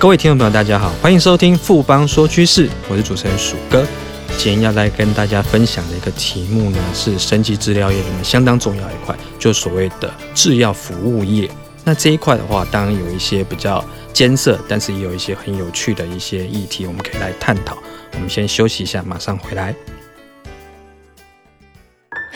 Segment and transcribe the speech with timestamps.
[0.00, 3.84] 各位听众朋友，大家好，欢迎收听富邦说趋势，我是主持人鼠哥。
[4.38, 11.50] 今天要来跟大家分享的一个题目呢，是生技制药业里面相当重要一块，就所谓的制药服务业。
[11.82, 17.76] 那这一块的话，当然有一些比较艰涩，但是也有一些很有趣的一些议题，我们可以来探讨。
[18.12, 19.74] 我们先休息一下，马上回来。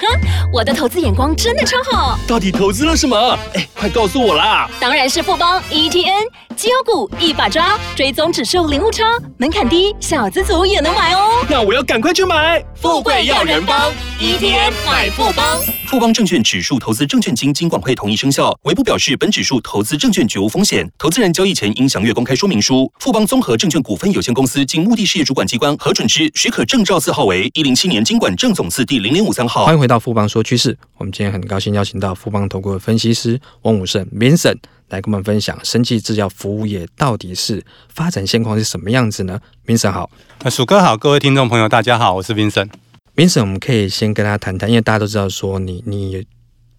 [0.02, 0.20] 哼，
[0.52, 2.18] 我的投资眼光真的超好。
[2.26, 3.38] 到底投资了什么？
[3.54, 4.68] 哎，快告诉我啦！
[4.80, 6.26] 当然是富邦 ETN，
[6.56, 9.04] 绩优股一把抓，追踪指数零误差，
[9.38, 11.31] 门槛低，小资族也能买哦。
[11.48, 12.64] 那我要赶快去买。
[12.74, 15.60] 富贵要人帮，ETF 买富邦。
[15.86, 20.90] 富邦证券指数投资证券经金管会同意生效，唯不表示本指数投资证券绝无风险。
[20.96, 22.90] 投资人交易前应详阅公开说明书。
[22.98, 29.66] 富邦综合证券股份有限公司经目的事业主管机关核准之许可证照字号为一零七年经管证总字第零零五三号。
[29.66, 34.58] 欢迎回到富邦说趋势，我们今天很高兴邀请到富邦投顾的分析师翁武胜 Vincent
[34.92, 40.10] 来跟我们分享生技制药服务业到底是发展现况是什么样子呢？Vincent 好，
[40.50, 42.68] 鼠哥好，各位听众朋友大家好，我是 Vincent。
[43.16, 46.24] Vincent，我们可以先跟他谈谈，因为大家都知道说你你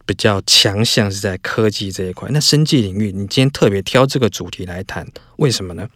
[0.05, 5.87] 比较强项是在科技这一块，那生技领域你今天特别挑这个主题来谈，为什么呢？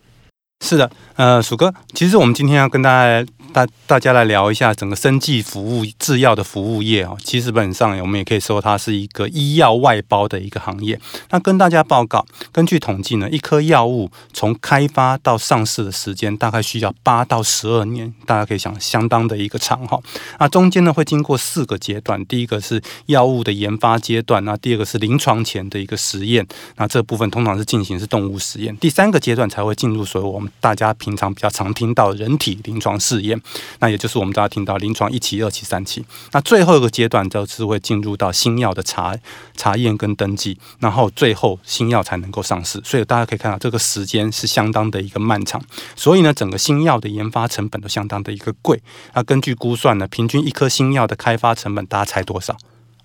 [0.66, 3.26] 是的，呃，鼠哥，其实我们今天要跟大家。
[3.53, 11.00] 大大家来聊一下整个生技服务制药的服务业哦，其实本上我们也可以说它是一个医药外包的一个行业。
[11.30, 20.00] 那跟大家报告，根据统计呢，一颗药物从开发到上市的时间大概需要八到十二年，大家可以想相当的一个长哈。
[20.40, 33.37] 那中间呢会经过四个阶段，第一个是药物的研发阶段，那第二个是临床前的一个实验，那这部分通常是进行是动物实验，第三个阶段才会进入所谓我们大家平常比较常听到人体临床试验。
[33.80, 39.16] 那也就是我们大家听到临床一期、二期、三期，那最后一个阶段就是会进入到新药的查
[39.56, 42.82] 查验跟登记，然后最后新药才能够上市。
[42.84, 45.62] 所以大家可以看到这个时间是相当的一个漫长。
[45.96, 48.82] 所以呢，整个新药的研发成本都相当的一个贵。
[49.14, 52.58] 那根据估算呢，平均一颗新药的开发成本，大家猜多少？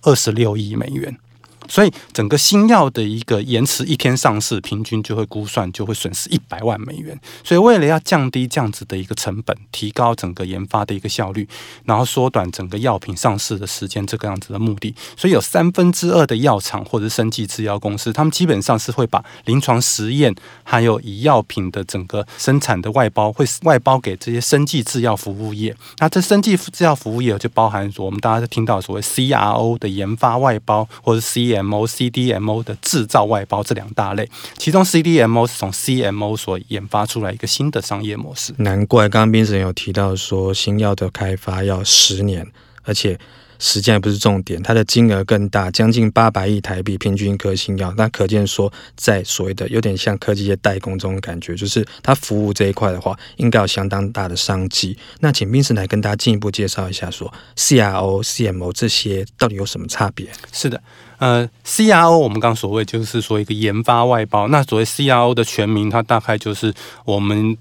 [0.02, 1.16] 二十六亿美元。
[1.72, 7.18] 所以整个新药的一个延迟一天上市，平均就会估算就会损失一百万美元。
[7.42, 11.48] 所以为了要降低这样子的一个成本，提高整个研发的一个效率，
[11.86, 25.74] 然后缩短整个药品上市的时间，这个样子的目的，所以有三分之二的药厂或者是生技制药公司，他们基本上是会把临床实验还有以药品的整个生产的外包，会外包给这些生技制药服务业。
[26.00, 34.28] 那这生技制药服务业就包含我们大家都听到所谓 CRO 的研发外包，或者 CM CMO、CDMO 的制造外包这两大类，
[34.58, 38.52] 其中 CDMO 是从 CMO 所研发出来一个新的商业模式。
[38.58, 42.46] 难怪刚刚 Vincent 有提到说，新药的开发要十年，
[42.82, 43.18] 而且。
[43.64, 47.94] 时间也不是重点，它的金额更大，将近八百亿台币，平均一颗新药。
[47.96, 54.98] 那可见说，在所谓的有点像科技业代工这种感觉，就是它服务这一块的话，应该有相当大的商机。
[55.20, 60.26] 那请 Vincent 来跟大家进一步介绍一下说，说 CRO、CMO 这些到底有什么差别？
[60.52, 60.82] 是的，
[61.22, 66.74] 呃，CRO 我们刚所谓就是说一个研发外包，那所谓 CRO 的全名，它大概就是
[67.04, 67.56] 我们。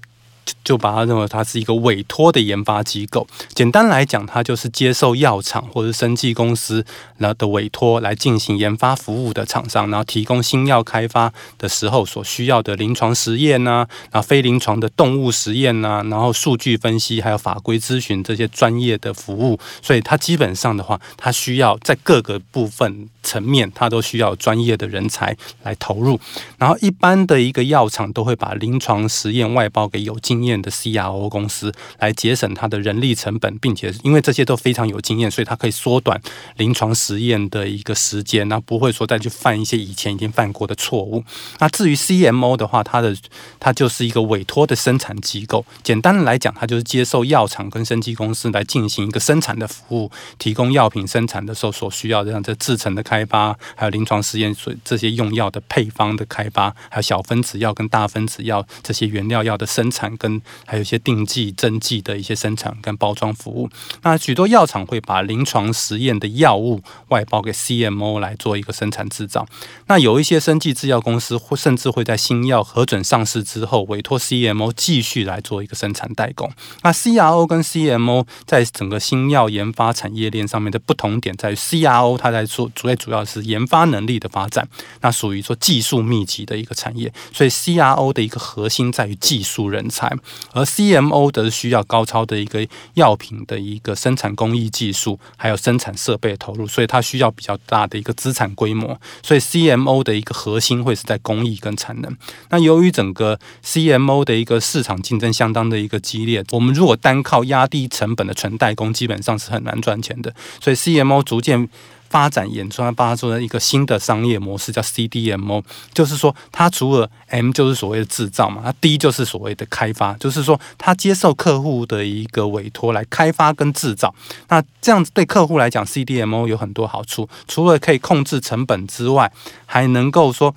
[0.64, 3.24] 就把它认为它是一个委托的研发机构。
[3.54, 6.84] 简单来讲，它就是接受药厂或者生技公司
[7.18, 19.60] 那的委托来进行研发服务的厂商，然后提供新药开发的时候所需要的临床实验呐，然后非临床的动物实验呐，然后数据分析还有法规咨询这些专业的服务。
[19.80, 26.18] 所以它基本上的话，它需要在各个部分层面，它都需要专业的人才来投入。
[26.58, 36.20] 然后一般的一个药厂都会把临床实验外包给有经验的 CRO 公司来节省它的人力成本，并且因为这些都非常有经验，所以它可以缩短
[36.56, 41.24] 临床实验的一个时间，那不会说再去犯一些以前已经犯过的错误。
[41.58, 43.16] 那至于 CMO 的话，它的
[43.60, 45.64] 它就是一个委托的生产机构。
[45.82, 60.16] 简单的来讲，它就是接受药厂跟生技公司来进行一个生产的服务，提供药品生产的时候所需要的这样制程的开发，还有临床实验所这些用药的配方的开发，还有小分子药跟大分子药这些原料药的生产。
[60.22, 63.68] 跟还有一些定剂、针剂的一些生产跟包装服务，
[64.02, 69.46] 那许多药厂会把临床实验的药物外包给 CMO 来做一个生产制造。
[69.86, 76.52] 那有一些生技制药公司会甚至会在新药核准上市之后，委托 CMO 继续来做一个生产代工。
[76.82, 84.68] 那 CRO 跟 CMO 在整个新药研发产业链上面的不同点在于，CRO 它在做主要主要是研发能力的发展，
[85.00, 90.16] 那属于说技术密集的一个产业，所以 CRO 的一个核心在于技术人才。
[90.52, 92.64] 而 CMO 则是需要高超的一个
[92.94, 98.96] 药品的一个生产工艺技术，还有生产设备投入，所以它需要比较大的一个资产规模。
[99.20, 102.16] 所以 CMO 的一个核心会是在工艺跟产能。
[102.50, 110.32] 那由于整个 CMO 的一个市场竞争相当的一个激烈，我们如果单靠压低成本的纯代工，基本上是很难赚钱的。
[110.60, 111.68] 所以 CMO 逐渐。
[112.12, 115.64] 发展演出来，发出了一个新的商业模式，叫 CDMO，
[115.94, 124.14] 就是说，它除了 M 就是所谓的制造嘛，它 D 就是所谓的开发，就是说，它接受客户的一个委托来开发跟制造。
[124.48, 129.32] 那这样子对客户来讲，CDMO 有很多好处，除了可以控制成本之外，
[129.64, 130.54] 还能够说。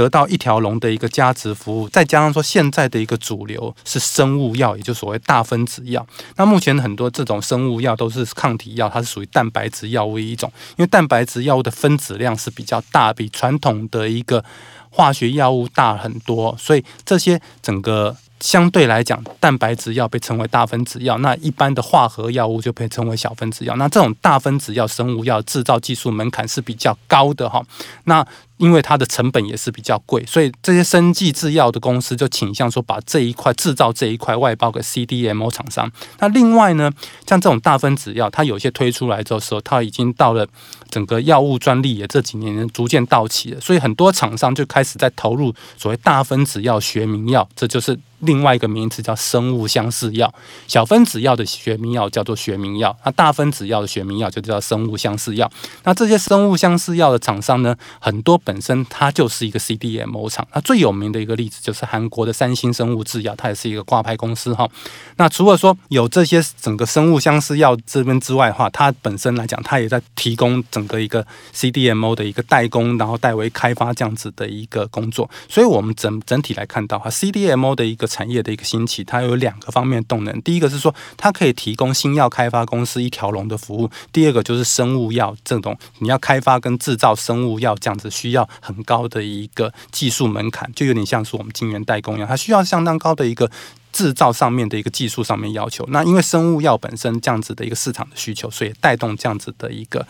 [0.00, 6.06] 得到一条龙的一个加值服务，再加上说现在的一个主流是生物药，也就所谓大分子药。
[6.36, 14.42] 那目前很多这种生物药都是抗体药，它是属于蛋白质药物一种，因为蛋白质药物的分子量是比较大，比传统的一个
[14.88, 18.16] 化学药物大很多，所以这些整个。
[18.40, 23.76] 相对来讲，蛋白质药被称为大分子药，那一般的化合药物就被称为小分子药。
[23.76, 27.62] 那这种大分子药生物药制造技术门槛是比较高的哈。
[28.04, 28.26] 那
[28.56, 35.90] 因为它的成本也是比较贵，所以这些生技制药的公司就倾向说把这一块制造这一块外包给 CDMO 厂商。
[36.18, 36.90] 那另外呢，
[37.26, 40.46] 像这种大分子药，它有些推出来之后，它已经到了
[40.90, 47.98] 整个药物专利也这几年逐渐到期了，所以很多厂商就开始在投入所谓大分子药学名药，这就是。
[48.20, 50.32] 另外一个名词叫生物相似药，
[50.66, 55.50] 小分子药的学名药叫做学名药，那大分子药的学名药就叫生物相似药。
[55.84, 60.46] 那这些生物相似药的厂商呢，很多本身它就是一个 CDMO 厂。
[60.52, 64.68] 那最有名的一个例子就是韩国的三星生物制药，它也是一个挂牌公司哈。
[65.16, 75.30] 那除了说有这些整个生物相似药这边之外的话，它本身来讲，它也在提供整个一个 CDMO 的一个代工，然后代为开发这样子的一个工作。
[75.48, 78.09] 所以我们整整体来看到哈，CDMO 的一个。
[78.10, 80.42] 产业的一个兴起，它有两个方面动能。
[80.42, 93.48] 第一个是说，它可以提供新药开发公司一条龙的服务；第二个就是生物药这种，你要开发跟制造生物药这样子，需要很高的一个技术门槛，就有点像是我们晶圆代工一样，它需要相当高的一个
[93.92, 95.86] 制造上面的一个技术上面要求。
[95.90, 100.06] 那因为生物药本身这样子的一个市场的需求，所以带动这样子的一个。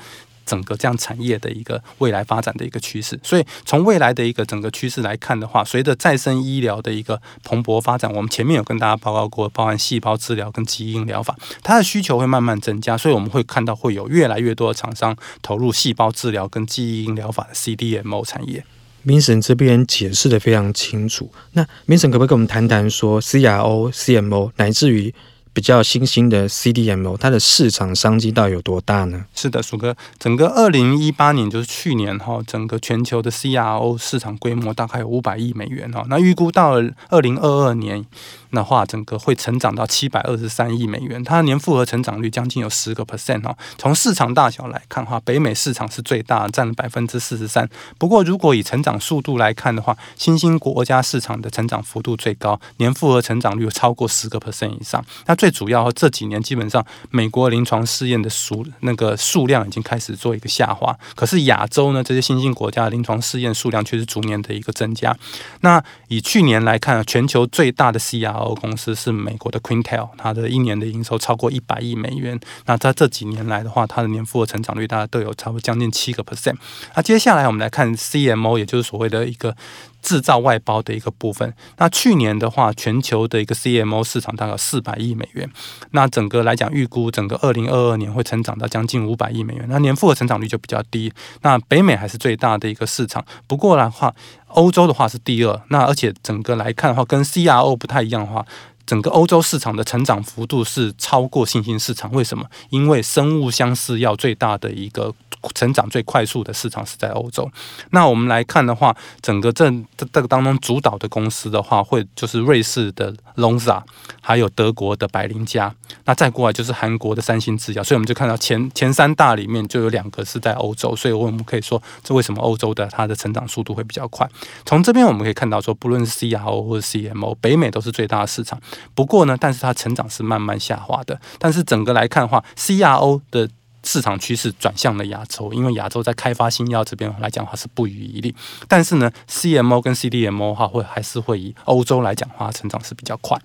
[0.50, 18.64] 整个这样产业的一个未来发展的一个趋势，所以从未来的一个整个趋势来看的话，随着再生医疗的一个蓬勃发展，我们前面有跟大家报告过，包含细胞治疗跟基因疗法，它的需求会慢慢增加，所以我们会看到会有越来越多的厂商投入细胞治疗跟基因疗法的 CDMO 产业。
[19.02, 25.14] 明神这边解释得非常清楚，那明神可不可以跟我们谈谈说 CRO、CMO 乃至于？
[25.52, 29.24] 比较新兴的 CDMO，它的市场商机到底有多大呢？
[29.34, 38.04] 是的，鼠哥，整个二零一八年就是去年哈，整个全球的 CRO 市场规模大概有五百亿美元哈，那预估到二零二二年。
[38.52, 43.56] 的话，整个会成长到七百二十三亿美元，它年复合成长率将近有十个 percent 哦。
[43.78, 47.68] 从市场大小来看的话，北美市场是最大，占了百分之四十三。
[47.98, 55.04] 不过，如果以成长速度来看的话，新兴国家市场的成长幅度最高，年复合成长率超过十个 percent 以上。
[55.26, 65.16] 那最主要这几年，基本上美国临床试验的数那个数量已经开始做一个下滑，可是亚洲呢，这些新兴国家临床试验数量却是逐年的一个增加。
[65.60, 72.38] 那以去年来看，全球最大的 CR 公司是美国的 Quintel，它的一年的营收超过一百亿美元。
[72.66, 76.56] 那在这几年来的话，它的年复合成长率大概都有差不多将近七个 percent。
[76.94, 79.56] 那接下来我们来看 CMO，也就是所谓的一个
[80.02, 81.54] 制造外包的一个部分。
[81.78, 85.50] 那去年的话，全球的一个 CMO 市场大概四百亿美元。
[85.90, 89.66] 那整个来讲，预估整个二零二二年会成长到将近五百亿美元。
[89.68, 91.12] 那年复合成长率就比较低。
[91.42, 94.14] 那北美还是最大的一个市场，不过的话。
[94.52, 98.44] 欧洲的话是第二，那而且整个来看的话，跟 CRO 不太一样的话，
[98.90, 102.10] 整个欧洲市场的成长幅度是超过新兴市场。
[102.10, 102.44] 为什么？
[102.70, 105.14] 因为生物相似药最大的一个。
[105.54, 107.50] 成长最快速的市场是在欧洲。
[107.92, 113.80] 那我们来看的话，整个这这个当中主导的公司的话，会就是瑞士的 Lonza，
[114.20, 115.74] 还有德国的百灵家。
[116.04, 117.82] 那再过来就是韩国的三星制药。
[117.82, 120.94] 所以我们就看到前前三大里面就有两个是在欧洲。
[120.94, 124.28] 所以我们可以说，这为什么欧洲的它的成长速度会比较快？
[124.66, 128.60] 从这边我们可以看到说，不论是 CRO 或者 CMO，北美都是最大的市场。
[128.94, 131.20] 不过呢，但是它成长是慢慢下滑的。
[131.38, 133.48] 但是整个来看的话，CRO 的
[133.84, 138.34] 市场趋势转向了亚洲，因为亚洲在开发新药这边来讲的话是不遗余力。
[138.68, 143.40] 但是呢，CMO 跟 CDMO 的话会还是会以欧洲来讲的话成长是比较快。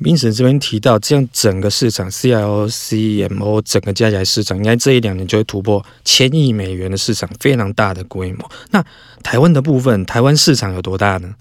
[0.00, 8.50] Vincent 这边提到，这样整个市场 CRO、CMO 整个加起来市场，应该这一两年就会突破千亿美元的市场，非常大的规模。
[8.72, 8.84] 那
[9.22, 11.36] 台湾的部分，台湾市场有多大呢？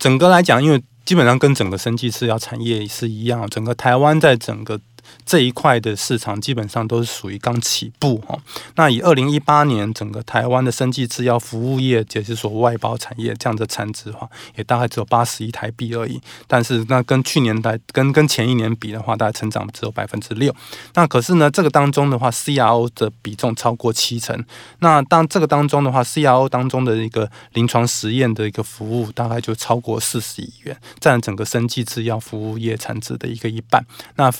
[0.00, 4.78] 整个来讲，因为基本上跟整个生技制药产业是一样，整个台湾在整个。
[5.24, 8.38] 这一块的市场基本上都是属于刚起步哈。
[8.76, 16.20] 那以二零一八年整个台湾的生技制药服务业，也就是说外包产业这样的产值的话，也大概只有八十亿台币而已。
[16.46, 20.54] 但是那跟去年代跟跟前一年比的话，大概成长只有百分之六。
[20.94, 24.44] 那可是呢，这个当中的话，CRO 的比重超过七成。
[24.80, 33.84] 那当这个当中的话，CRO 当中的一个临床实验的一个服务，大概就超过四十亿元，占整个生技制药服务业产值的一个一半。
[34.16, 34.32] 那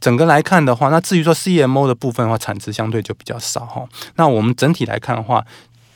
[0.00, 3.84] 整整个来看的话，那至于说 CMO 的部分的话，产值相对就比较少哈。
[4.14, 5.44] 那我们整体来看的话，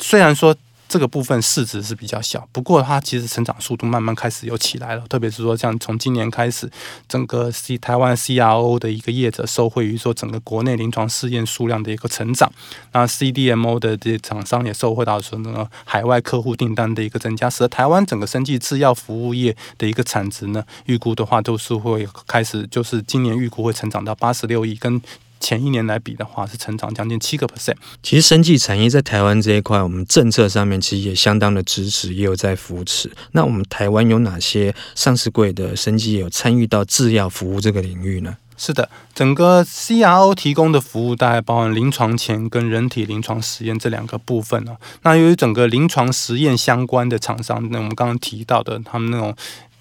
[0.01, 0.55] 虽然说。
[0.89, 5.05] 这个部分市值是比较小，不过它其实成长速度慢慢开始有起来了。
[5.09, 6.71] 特别是说，像从今年开始，
[7.07, 12.51] 整个 C 台湾 CRO 的一个业者受惠于说整个国内临床试验数量的一个成长，
[12.93, 25.01] 那 CDMO 的这些厂商也受惠到说那个海外客户订单的一个增加，使得台湾整个生技制药服务业的一个产值呢，预估的话都是会开始，就是今年预估会成长到八十六亿跟。
[25.41, 27.75] 前一年来比的话，是成长将近七个 percent。
[28.03, 33.11] 其实生技产业在台湾这一块，我们政策上面其实也相当的支持，也有在扶持。
[33.33, 38.37] 那我们台湾有哪些上市柜的生技有参与到制药服务这个领域呢？
[38.57, 44.77] 是的，整个 CRO 提供的服务大概包含临床前跟人体临床实验这两个部分哦。
[45.03, 49.35] 那由于整个临床实验相关的厂商，那我们刚刚提到的他们那种。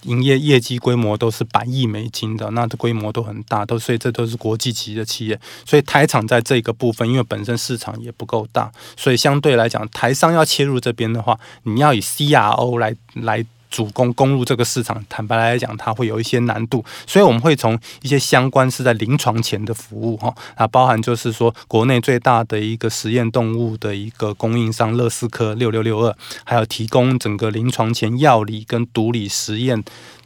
[0.04, 5.40] 营业业绩规模都是百亿美金的，那这规模都很大，都所以这都是国际级的企业。
[5.66, 13.46] 所以台厂在这个部分，因为本身市场也不够大，所以相对来讲，台商要切入这边的话，你要以 CRO 来来。
[13.70, 29.84] 主攻攻入这个市场，坦白来讲，它会有一些难度，所以我们会从一些相关是在临床前的服务哈，啊，包含就是说国内最大的一个实验动物的一个供应商乐思科六六六二，还有提供整个临床前药理跟毒理实验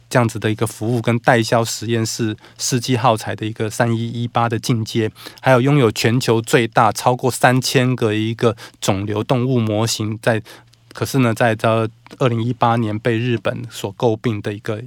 [0.08, 10.42] 这样子的一个服务，跟代销实验室世纪耗材的一个三一一八的进阶，还有拥有全球最大超过三千个一个肿瘤动物模型在。
[10.92, 14.82] 可是呢，在这二零一八年被日本所诟病的一个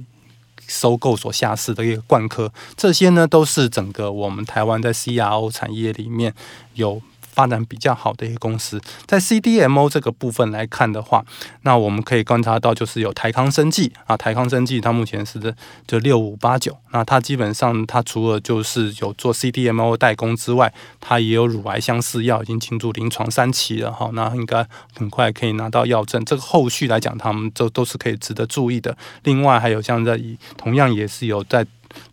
[0.66, 6.34] 收购所下市的一个冠科，这些呢都是整个我们台湾在 CRO 产业里面
[6.74, 7.02] 有。
[7.36, 11.22] 发展比较好的一个公司，在 CDMO 这个部分来看的话，
[11.62, 15.54] 那我们可以观察到，就是有台康生技啊，台康生技它目前是的
[15.86, 28.96] 就六五八九，那它基本上它除了就是有做 CDMO 代工之外，它也有乳癌相似药已经进入临床三期了哈，那应该很快可以拿到药证，这个后续来讲，他们都都是可以值得注意的。
[29.24, 30.18] 另外还有像在
[30.56, 31.66] 同样也是有在。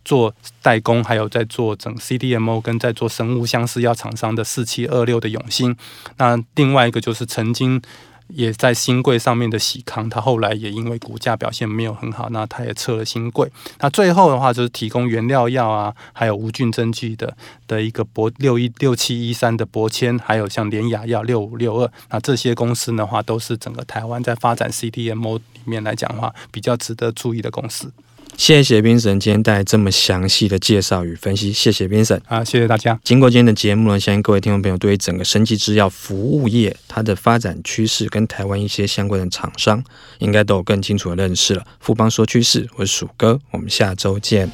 [0.04, 5.76] 做代工，还有在做整 CDMO 跟在做生物相似药厂商的四七二六的永兴。
[6.18, 7.80] 那另外一个就是曾经
[8.28, 13.50] 也在新贵上面的喜康，它后来也因为股价表现没有很好，那它也撤了新贵。
[13.80, 17.36] 那最后的话就是提供原料药啊，还有无菌针剂的
[17.66, 21.92] 的一个博六一六七一三的博谦，还有像联雅药六五六二。
[22.08, 27.92] 那这些公司的话，都是整个台湾在发展 CDMO 里面来讲的话，比较值得注意的公司。
[28.36, 32.98] 谢谢冰神今天带来这么详细的介绍与分析，谢谢冰神啊，谢谢大家。
[33.02, 39.82] 经过今天的节目呢，相信各位听众朋友对于整个生技制药服务业它的发展趋势跟台湾一些相关的厂商，
[40.18, 41.64] 应该都有更清楚的认识了。
[41.80, 44.50] 富邦说趋势，我是鼠哥，我们下周见。